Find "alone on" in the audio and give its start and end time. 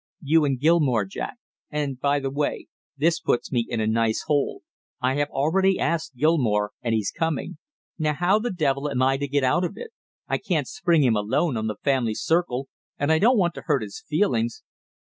11.15-11.67